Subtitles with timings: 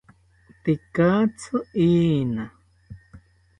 [0.63, 1.57] Tekatzi
[1.87, 2.45] iina